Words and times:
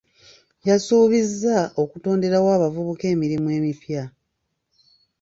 Yasuubiza 0.67 1.57
okutonderawo 1.81 2.47
abavubuka 2.57 3.05
emirimu 3.13 3.47
emipya. 3.57 4.03